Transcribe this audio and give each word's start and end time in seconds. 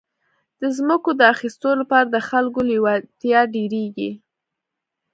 د 0.61 0.63
ځمکو 0.77 1.09
د 1.19 1.21
اخیستو 1.33 1.69
لپاره 1.81 2.05
د 2.09 2.17
خلکو 2.29 2.59
لېوالتیا 2.69 3.39
ډېرېږي. 3.55 4.11